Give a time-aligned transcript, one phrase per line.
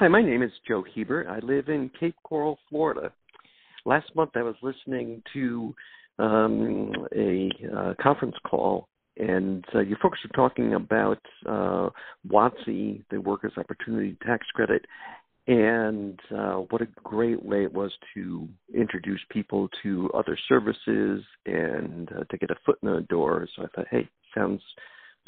[0.00, 1.26] Hi, my name is Joe Hebert.
[1.26, 3.12] I live in Cape Coral, Florida.
[3.84, 5.74] Last month I was listening to
[6.18, 11.90] um, a uh, conference call, and uh, you folks were talking about uh,
[12.26, 14.82] WOTC, the Workers' Opportunity Tax Credit,
[15.46, 22.10] and uh, what a great way it was to introduce people to other services and
[22.12, 23.46] uh, to get a foot in the door.
[23.54, 24.62] So I thought, hey, sounds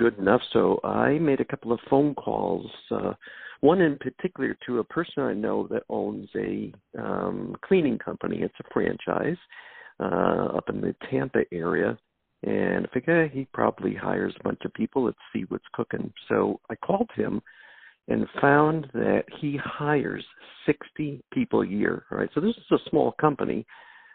[0.02, 0.40] good enough.
[0.52, 2.68] So I made a couple of phone calls.
[2.90, 3.12] Uh,
[3.60, 8.40] one in particular to a person I know that owns a um, cleaning company.
[8.42, 9.36] It's a franchise
[10.00, 11.96] uh, up in the Tampa area.
[12.42, 15.04] And I figured he probably hires a bunch of people.
[15.04, 16.12] Let's see what's cooking.
[16.28, 17.40] So I called him
[18.08, 20.24] and found that he hires
[20.66, 22.06] 60 people a year.
[22.10, 23.64] Right, so this is a small company,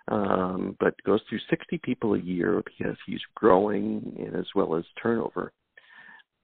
[0.09, 4.83] um, but goes through 60 people a year because he's growing and as well as
[5.01, 5.53] turnover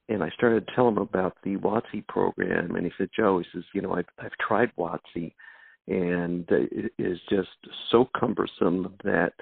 [0.10, 3.46] and I started to tell him about the WOTC program, and he said, "Joe," he
[3.54, 5.34] says, "You know, I've I've tried WOTC,
[5.88, 7.50] and it is just
[7.90, 9.34] so cumbersome that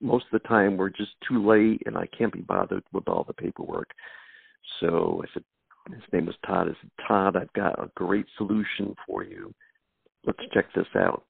[0.00, 3.24] most of the time we're just too late, and I can't be bothered with all
[3.24, 3.90] the paperwork."
[4.80, 5.44] So I said,
[5.92, 9.52] "His name was Todd." I said, "Todd, I've got a great solution for you.
[10.24, 11.24] Let's check this out."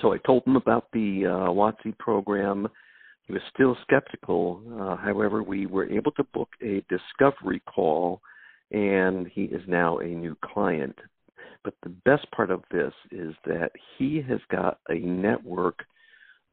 [0.00, 2.68] So I told him about the uh, WOTC program
[3.26, 4.62] he was still skeptical.
[4.80, 8.20] Uh, however, we were able to book a discovery call,
[8.70, 10.96] and he is now a new client.
[11.62, 15.84] But the best part of this is that he has got a network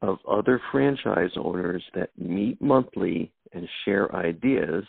[0.00, 4.84] of other franchise owners that meet monthly and share ideas.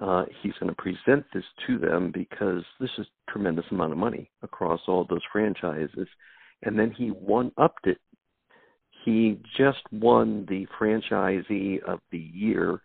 [0.00, 3.98] Uh, he's going to present this to them because this is a tremendous amount of
[3.98, 6.08] money across all those franchises.
[6.62, 7.98] And then he one upped it
[9.06, 12.82] he just won the franchisee of the year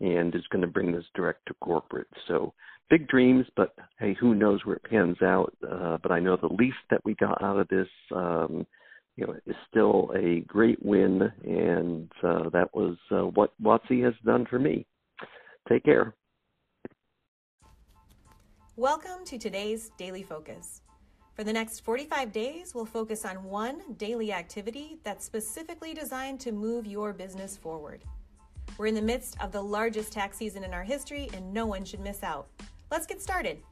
[0.00, 2.08] and is going to bring this direct to corporate.
[2.28, 2.52] So
[2.90, 5.54] big dreams, but hey, who knows where it pans out?
[5.66, 8.66] Uh, but I know the least that we got out of this, um,
[9.16, 14.14] you know, is still a great win, and uh, that was uh, what WOTC has
[14.26, 14.86] done for me.
[15.70, 16.14] Take care.
[18.76, 20.82] Welcome to today's Daily Focus.
[21.34, 26.52] For the next 45 days, we'll focus on one daily activity that's specifically designed to
[26.52, 28.04] move your business forward.
[28.76, 31.86] We're in the midst of the largest tax season in our history, and no one
[31.86, 32.48] should miss out.
[32.90, 33.62] Let's get started.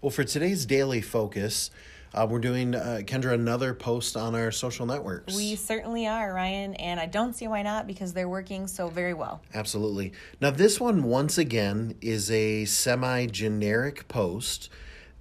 [0.00, 1.70] Well, for today's daily focus,
[2.14, 5.36] uh, we're doing, uh, Kendra, another post on our social networks.
[5.36, 9.14] We certainly are, Ryan, and I don't see why not because they're working so very
[9.14, 9.42] well.
[9.54, 10.12] Absolutely.
[10.40, 14.70] Now, this one, once again, is a semi generic post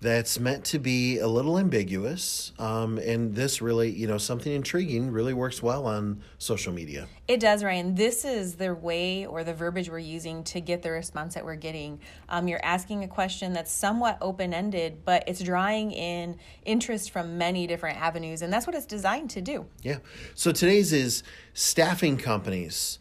[0.06, 2.54] that's meant to be a little ambiguous.
[2.60, 7.08] Um, and this really, you know, something intriguing really works well on social media.
[7.28, 7.96] It does, Ryan.
[7.96, 11.56] This is the way or the verbiage we're using to get the response that we're
[11.56, 12.00] getting.
[12.30, 17.40] Um, you're asking a question that's somewhat open ended, but it's drawing in interest from
[17.40, 18.44] many different avenues.
[18.44, 19.66] And that's what it's designed to do.
[19.82, 19.98] Yeah.
[20.36, 21.24] So today's is
[21.56, 23.00] staffing companies.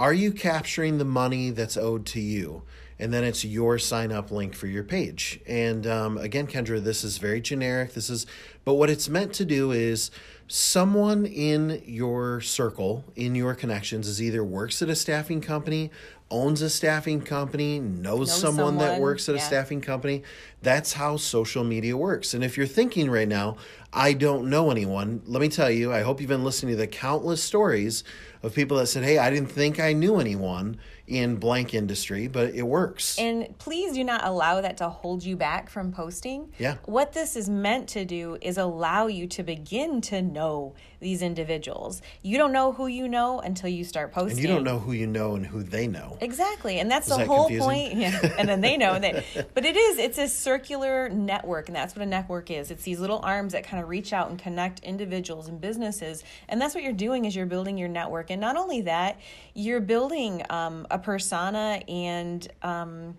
[0.00, 2.64] Are you capturing the money that's owed to you?
[3.00, 5.40] And then it's your sign up link for your page.
[5.46, 7.94] And um, again, Kendra, this is very generic.
[7.94, 8.26] This is,
[8.64, 10.10] but what it's meant to do is
[10.46, 15.90] someone in your circle, in your connections, is either works at a staffing company,
[16.30, 19.40] owns a staffing company, knows, knows someone, someone, that works at yeah.
[19.40, 20.22] a staffing company.
[20.62, 22.34] That's how social media works.
[22.34, 23.56] And if you're thinking right now,
[23.92, 26.86] I don't know anyone, let me tell you, I hope you've been listening to the
[26.86, 28.04] countless stories
[28.42, 32.54] of people that said, Hey, I didn't think I knew anyone in blank industry, but
[32.54, 33.18] it works.
[33.18, 36.52] And please do not allow that to hold you back from posting.
[36.58, 36.76] Yeah.
[36.84, 42.02] What this is meant to do is allow you to begin to know these individuals.
[42.22, 44.38] You don't know who you know until you start posting.
[44.38, 46.18] And you don't know who you know and who they know.
[46.20, 46.78] Exactly.
[46.78, 47.68] And that's is the that whole confusing?
[47.68, 47.94] point.
[47.94, 48.34] Yeah.
[48.40, 49.24] And then they know they
[49.54, 52.70] but it is it's a circular network and that's what a network is.
[52.70, 56.22] It's these little arms that kind of reach out and connect individuals and businesses.
[56.48, 58.30] And that's what you're doing is you're building your network.
[58.30, 59.18] And not only that,
[59.54, 63.16] you're building um, a persona and um,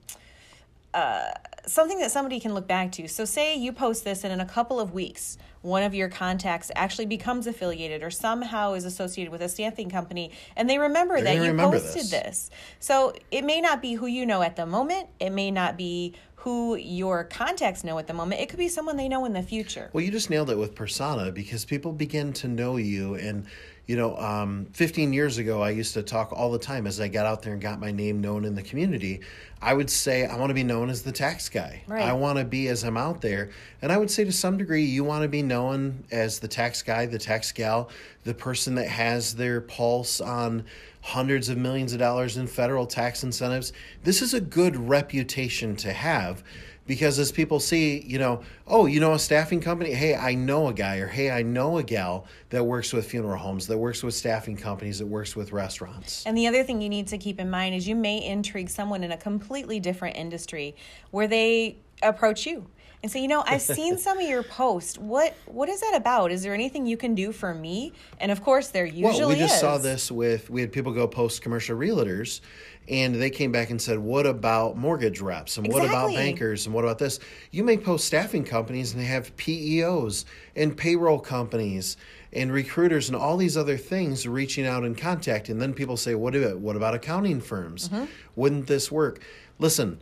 [0.94, 1.32] uh,
[1.66, 3.08] something that somebody can look back to.
[3.08, 6.72] So, say you post this, and in a couple of weeks, one of your contacts
[6.76, 11.26] actually becomes affiliated or somehow is associated with a staffing company, and they remember They're
[11.26, 12.10] that you remember posted this.
[12.12, 12.50] this.
[12.80, 16.16] So, it may not be who you know at the moment, it may not be
[16.36, 18.42] who your contacts know at the moment.
[18.42, 19.92] It could be someone they know in the future.
[19.94, 23.46] Well, you just nailed it with persona because people begin to know you and
[23.92, 27.10] you know, um, 15 years ago, I used to talk all the time as I
[27.10, 29.20] got out there and got my name known in the community.
[29.62, 31.84] I would say, I want to be known as the tax guy.
[31.88, 32.02] Right.
[32.02, 33.50] I want to be as I'm out there.
[33.82, 36.82] And I would say to some degree, you want to be known as the tax
[36.82, 37.90] guy, the tax gal,
[38.24, 40.64] the person that has their pulse on
[41.02, 43.74] hundreds of millions of dollars in federal tax incentives.
[44.06, 46.46] This is a good reputation to have
[46.92, 50.68] because as people see, you know, oh, you know, a staffing company, hey, I know
[50.68, 54.04] a guy, or hey, I know a gal that works with funeral homes, that works
[54.04, 56.26] with staffing companies, that works with restaurants.
[56.26, 59.06] And the other thing you need to keep in mind is you may intrigue someone
[59.06, 60.76] in a completely different industry
[61.12, 62.68] where they approach you
[63.04, 64.98] and say, you know, I've seen some of your posts.
[64.98, 66.32] What what is that about?
[66.32, 67.94] Is there anything you can do for me?
[68.20, 69.60] And of course, there usually well, we just is.
[69.60, 72.42] saw this with we had people go post commercial realtors,
[72.88, 75.58] and they came back and said, "What about mortgage reps?
[75.58, 75.90] And exactly.
[75.90, 76.68] what about bankers?
[76.68, 77.20] And what about this?"
[77.50, 80.26] You may post staffing companies, and they have PEOs
[80.56, 81.98] and payroll companies
[82.34, 85.50] and recruiters and all these other things reaching out and contact.
[85.50, 87.90] And then people say, "What about what about accounting firms?
[87.90, 88.06] Mm-hmm.
[88.36, 89.24] Wouldn't this work?"
[89.58, 90.00] Listen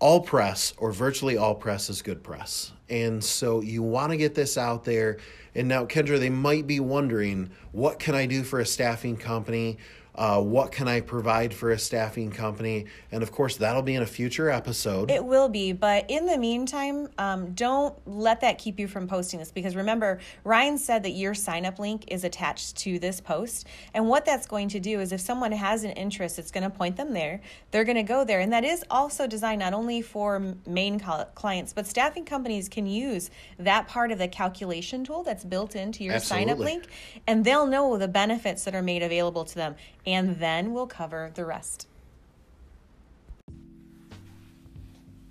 [0.00, 2.72] all press or virtually all press is good press.
[2.88, 5.18] And so you want to get this out there.
[5.54, 9.78] And now, Kendra, they might be wondering what can I do for a staffing company?
[10.20, 12.84] Uh, what can I provide for a staffing company?
[13.10, 15.10] And of course, that'll be in a future episode.
[15.10, 19.38] It will be, but in the meantime, um, don't let that keep you from posting
[19.38, 23.66] this because remember, Ryan said that your sign up link is attached to this post.
[23.94, 26.70] And what that's going to do is if someone has an interest, it's going to
[26.70, 27.40] point them there.
[27.70, 28.40] They're going to go there.
[28.40, 31.00] And that is also designed not only for main
[31.34, 36.04] clients, but staffing companies can use that part of the calculation tool that's built into
[36.04, 36.88] your sign up link,
[37.26, 39.76] and they'll know the benefits that are made available to them
[40.12, 41.86] and then we'll cover the rest.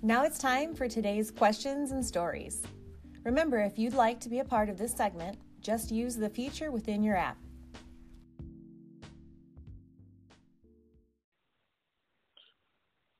[0.02, 2.62] Now it's time for today's questions and stories.
[3.24, 6.70] Remember, if you'd like to be a part of this segment, just use the feature
[6.70, 7.36] within your app.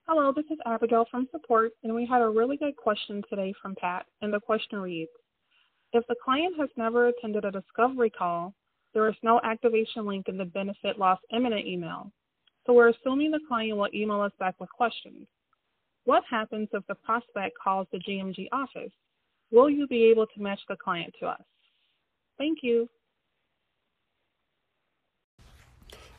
[0.08, 3.74] Hello, this is Abigail from support, and we had a really good question today from
[3.78, 4.06] Pat.
[4.22, 5.10] And the question reads
[5.92, 8.54] If the client has never attended a discovery call,
[8.94, 12.10] there is no activation link in the benefit loss imminent email.
[12.66, 15.26] So we're assuming the client will email us back with questions.
[16.04, 18.92] What happens if the prospect calls the GMG office?
[19.50, 21.42] Will you be able to match the client to us?
[22.38, 22.88] Thank you.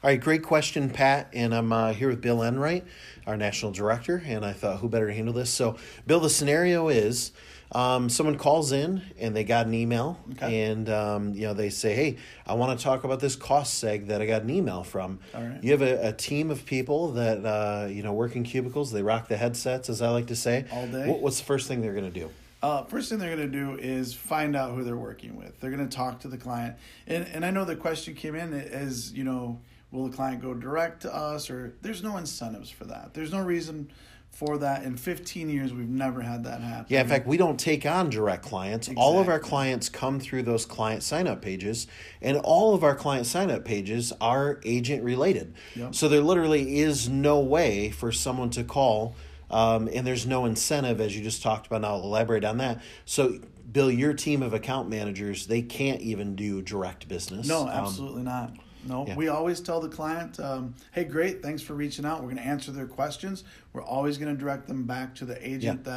[0.04, 1.30] All right, great question, Pat.
[1.32, 2.86] And I'm uh, here with Bill Enright,
[3.28, 4.24] our national director.
[4.26, 5.52] And I thought, who better to handle this?
[5.52, 5.78] So,
[6.08, 7.32] Bill, the scenario is
[7.74, 10.64] um, someone calls in and they got an email, okay.
[10.66, 14.08] and um, you know they say, "Hey, I want to talk about this cost seg
[14.08, 15.64] that I got an email from." All right.
[15.64, 18.92] You have a, a team of people that uh, you know work in cubicles.
[18.92, 20.66] They rock the headsets, as I like to say.
[20.72, 21.08] All day.
[21.08, 22.30] What, what's the first thing they're going to do?
[22.62, 25.60] Uh, first thing they're going to do is find out who they're working with.
[25.60, 26.76] They're going to talk to the client,
[27.08, 30.54] and and I know the question came in as you know, will the client go
[30.54, 33.14] direct to us, or there's no incentives for that.
[33.14, 33.90] There's no reason
[34.32, 34.84] for that.
[34.84, 36.86] In 15 years, we've never had that happen.
[36.90, 38.88] Yeah, in fact, we don't take on direct clients.
[38.88, 39.04] Exactly.
[39.04, 41.88] All of our clients come through those client sign up pages,
[42.22, 45.54] and all of our client sign up pages are agent related.
[45.76, 45.94] Yep.
[45.94, 49.16] So there literally is no way for someone to call.
[49.52, 51.78] Um, and there's no incentive, as you just talked about.
[51.78, 52.82] And I'll elaborate on that.
[53.04, 53.40] So,
[53.70, 57.50] Bill, your team of account managers, they can't even do direct business.
[57.50, 58.54] No, um, absolutely um, not.
[58.86, 59.16] No, yeah.
[59.16, 62.20] we always tell the client, um, "Hey, great, thanks for reaching out.
[62.22, 63.44] We're going to answer their questions.
[63.74, 65.92] We're always going to direct them back to the agent yeah.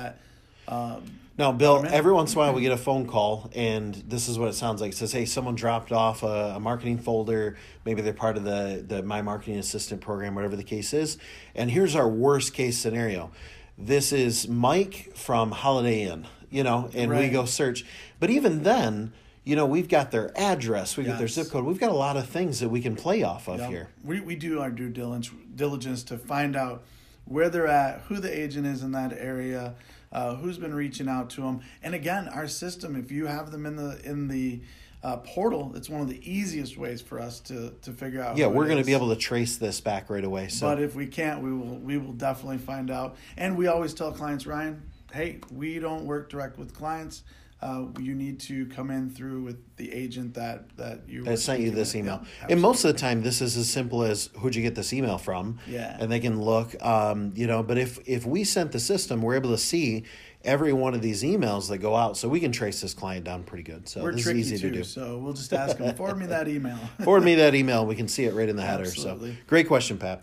[0.67, 1.03] that." Um,
[1.37, 4.39] now, Bill, every once in a while we get a phone call, and this is
[4.39, 4.93] what it sounds like.
[4.93, 7.57] It says, "Hey, someone dropped off a, a, marketing folder.
[7.85, 11.19] Maybe they're part of the the My Marketing Assistant program, whatever the case is."
[11.55, 13.33] And here's our worst case scenario.
[13.77, 17.23] This is Mike from Holiday Inn, you know, and right.
[17.23, 17.85] we go search.
[18.21, 19.13] But even then,
[19.45, 21.15] you know, we've got their address, we've yes.
[21.15, 23.47] got their zip code, we've got a lot of things that we can play off
[23.47, 23.71] of yep.
[23.71, 23.89] here.
[24.03, 26.83] We, we do our due diligence, diligence to find out
[27.27, 29.75] where they're at, who the agent is in that area,
[30.13, 31.61] uh, who's been reaching out to them.
[31.83, 34.61] And again, our system, if you have them in the in the
[35.03, 38.37] uh, portal, it's one of the easiest ways for us to to figure out.
[38.37, 40.49] Yeah, we're going to be able to trace this back right away.
[40.49, 43.17] So, but if we can't, we will we will definitely find out.
[43.37, 44.83] And we always tell clients, Ryan,
[45.13, 47.25] hey, we don't work direct with clients
[47.63, 51.61] uh, you need to come in through with the agent that that you that sent
[51.61, 52.23] you this email.
[52.41, 54.93] Yeah, and most of the time, this is as simple as who'd you get this
[54.93, 55.59] email from?
[55.67, 57.63] Yeah, and they can look, um, you know.
[57.63, 60.05] But if if we sent the system, we're able to see
[60.45, 63.45] every one of these emails that go out, so we can trace this client down
[63.45, 63.89] pretty good.
[63.89, 64.85] So we're this is easy too, to do.
[64.85, 66.77] So we'll just ask them forward me that email.
[67.03, 67.87] forward me that email.
[67.87, 68.85] We can see it right in the header.
[68.85, 69.33] Absolutely.
[69.33, 70.23] So great question, Pat.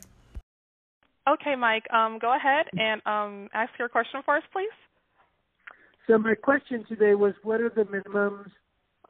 [1.28, 1.92] Okay, Mike.
[1.92, 4.70] Um, go ahead and um, ask your question for us, please.
[6.12, 8.52] So my question today was, what are the minimums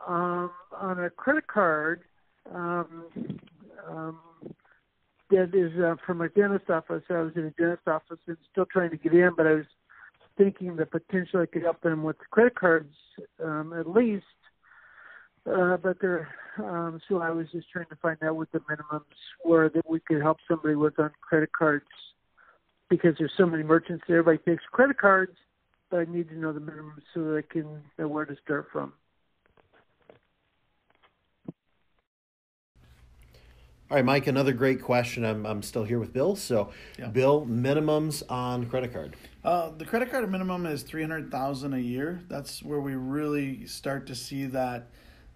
[0.08, 2.02] um, on a credit card
[2.54, 3.06] um,
[3.90, 4.20] um,
[5.32, 7.02] that is uh, from a dentist office.
[7.10, 9.66] I was in a dentist office and still trying to get in, but I was
[10.38, 12.94] thinking the potential I could help them with credit cards
[13.44, 14.26] um, at least.
[15.52, 16.28] Uh, but there,
[16.60, 19.02] um, so I was just trying to find out what the minimums
[19.44, 21.86] were that we could help somebody with on credit cards
[22.92, 24.20] because there's so many merchants there.
[24.20, 25.36] Everybody takes credit cards,
[25.92, 28.70] but I need to know the minimum so that I can know where to start
[28.72, 28.94] from.
[33.90, 35.26] All right, Mike, another great question.
[35.26, 36.38] I'm, I'm still here with Bill.
[36.38, 37.08] So, yeah.
[37.08, 39.18] Bill, minimums on credit card.
[39.44, 42.22] Uh, the credit card minimum is 300000 a year.
[42.30, 44.88] That's where we really start to see that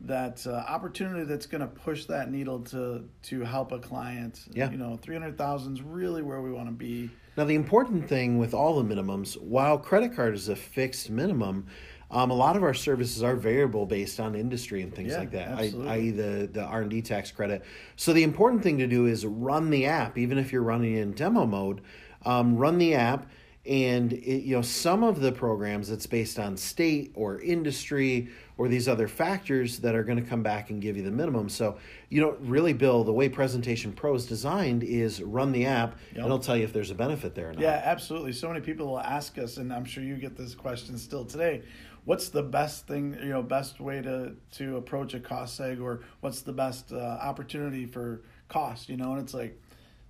[0.01, 4.45] that uh, opportunity that's going to push that needle to to help a client.
[4.53, 4.71] Yeah.
[4.71, 7.09] You know, 300000 is really where we want to be.
[7.38, 11.68] Now, the important thing with all the minimums, while credit card is a fixed minimum,
[12.12, 15.32] um, a lot of our services are variable based on industry and things yeah, like
[15.32, 15.92] that, absolutely.
[15.92, 16.12] i.e.
[16.12, 17.63] the, the R&D tax credit.
[17.96, 21.12] So the important thing to do is run the app, even if you're running in
[21.13, 21.82] demo mode,
[22.25, 23.30] um, run the app–
[23.65, 28.67] and it, you know some of the programs it's based on state or industry or
[28.67, 31.50] these other factors that are going to come back and give you the minimum.
[31.50, 31.77] So
[32.10, 36.17] you know really bill the way presentation pro is designed is run the app yep.
[36.17, 37.62] and it'll tell you if there's a benefit there or not.
[37.62, 38.34] Yeah absolutely.
[38.34, 41.63] So many people will ask us and i'm sure you get this question still today
[42.05, 46.01] what's the best thing you know best way to to approach a cost seg or
[46.22, 49.12] what's the best uh, opportunity for cost you know?
[49.13, 49.60] And it's like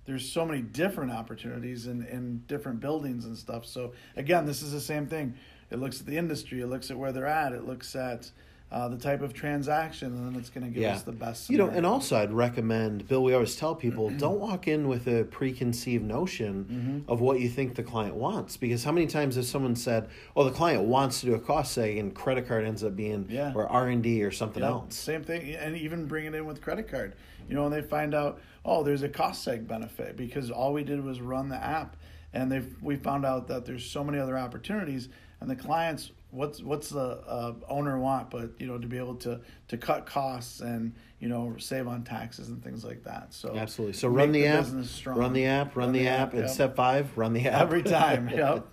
[0.06, 3.66] there's so many different opportunities in, in different buildings and stuff.
[3.66, 5.34] So again, this is the same thing.
[5.70, 8.30] It looks at the industry, it looks at where they're at, it looks at
[8.70, 10.94] uh, the type of transaction, and then it's going to give yeah.
[10.94, 11.46] us the best.
[11.46, 11.66] Scenario.
[11.66, 13.22] You know, and also I'd recommend, Bill.
[13.22, 17.10] We always tell people don't walk in with a preconceived notion mm-hmm.
[17.10, 20.42] of what you think the client wants, because how many times has someone said, "Oh,
[20.42, 23.52] the client wants to do a cost seg," and credit card ends up being yeah.
[23.54, 24.96] or R and D or something else.
[24.96, 27.14] Same thing, and even bring it in with credit card.
[27.48, 30.82] You know, and they find out, oh, there's a cost seg benefit because all we
[30.82, 31.96] did was run the app,
[32.32, 35.08] and they we found out that there's so many other opportunities,
[35.40, 39.14] and the clients what's what's the uh, owner want but you know to be able
[39.14, 43.32] to to cut costs and you know save on taxes and things like that.
[43.32, 43.94] So absolutely.
[43.94, 44.66] So run the, the app
[45.06, 46.50] run the app run, run the, the, app, app and yep.
[46.50, 47.62] step five run the app.
[47.62, 48.66] Every time yep.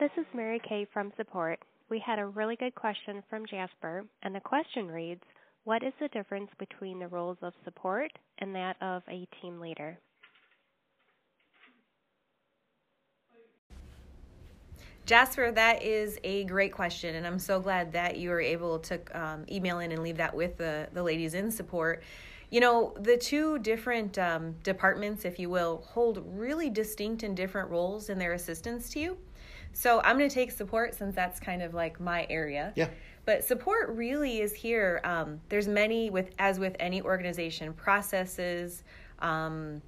[0.00, 1.60] This is mary kay from support.
[1.88, 5.22] We had a really good question from jasper and the question reads
[5.64, 9.96] what is the difference between the roles of support and that of a team leader
[15.12, 18.98] Jasper, that is a great question, and I'm so glad that you were able to
[19.12, 22.02] um, email in and leave that with the, the ladies in support.
[22.48, 27.68] You know, the two different um, departments, if you will, hold really distinct and different
[27.68, 29.18] roles in their assistance to you.
[29.74, 32.72] So I'm going to take support since that's kind of like my area.
[32.74, 32.88] Yeah.
[33.26, 35.02] But support really is here.
[35.04, 38.82] Um, there's many with as with any organization processes.
[39.18, 39.82] Um,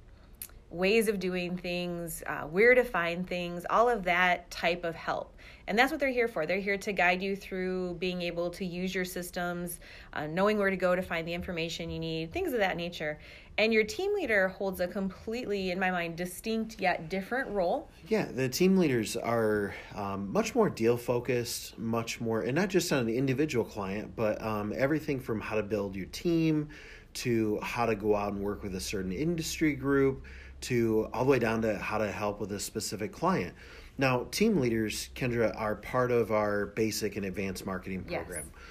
[0.69, 5.31] ways of doing things, uh, where to find things, all of that type of help.
[5.67, 6.45] And that's what they're here for.
[6.45, 9.79] They're here to guide you through being able to use your systems,
[10.13, 13.19] uh, knowing where to go to find the information you need, things of that nature.
[13.57, 17.89] And your team leader holds a completely, in my mind, distinct yet different role.
[18.09, 22.91] Yeah, the team leaders are um, much more deal focused, much more, and not just
[22.91, 26.69] on an individual client, but um, everything from how to build your team
[27.13, 30.25] to how to go out and work with a certain industry group
[30.65, 33.53] to all the way down to how to help with a specific client.
[33.97, 38.51] Now, team leaders, Kendra, are part of our basic and advanced marketing program.
[38.51, 38.61] Yes.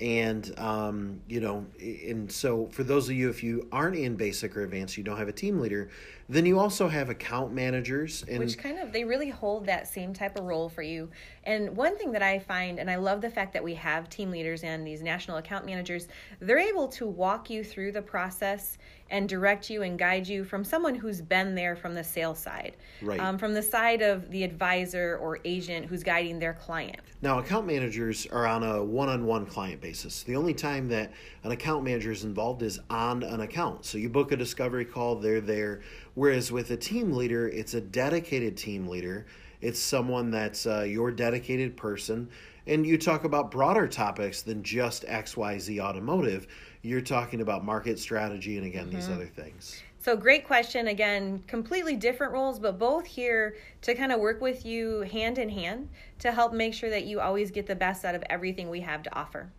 [0.00, 4.56] And, um, you know, and so for those of you, if you aren't in basic
[4.56, 5.90] or advanced, you don't have a team leader,
[6.28, 8.22] then you also have account managers.
[8.28, 11.08] And Which kind of, they really hold that same type of role for you.
[11.44, 14.30] And one thing that I find, and I love the fact that we have team
[14.30, 16.08] leaders and these national account managers,
[16.40, 18.76] they're able to walk you through the process
[19.10, 22.76] and direct you and guide you from someone who's been there from the sales side,
[23.00, 23.18] right.
[23.20, 27.00] um, from the side of the advisor or agent who's guiding their client.
[27.22, 30.22] Now, account managers are on a one on one client basis.
[30.22, 31.10] The only time that
[31.42, 33.84] an account manager is involved is on an account.
[33.84, 35.80] So you book a discovery call, they're there.
[36.18, 39.26] Whereas with a team leader, it's a dedicated team leader.
[39.60, 42.28] It's someone that's uh, your dedicated person.
[42.66, 46.48] And you talk about broader topics than just XYZ automotive
[46.82, 48.96] you're talking about market strategy and again mm-hmm.
[48.96, 49.80] these other things.
[50.00, 50.88] So great question.
[50.88, 55.48] Again, completely different roles, but both here to kind of work with you hand in
[55.48, 55.88] hand
[56.20, 59.02] to help make sure that you always get the best out of everything we have
[59.04, 59.50] to offer.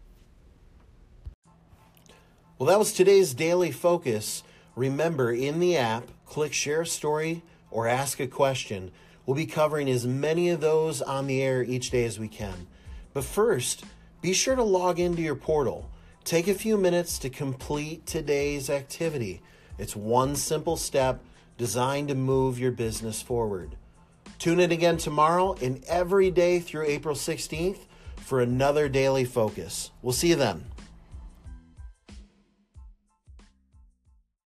[2.57, 4.43] Well, that was today's daily focus.
[4.79, 8.91] Remember, in the app, click share a story or ask a question.
[9.25, 12.67] We'll be covering as many of those on the air each day as we can.
[13.13, 13.83] But first,
[14.21, 15.89] be sure to log into your portal
[16.29, 19.41] Take a few minutes to complete today's activity.
[19.79, 21.23] It's one simple step
[21.57, 23.75] designed to move your business forward.
[24.37, 27.79] Tune in again tomorrow and every day through April 16th
[28.17, 29.89] for another daily focus.
[30.03, 30.65] We'll see you then.